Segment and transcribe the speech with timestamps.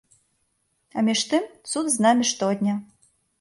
[0.97, 2.73] А між тым, цуд з намі штодня.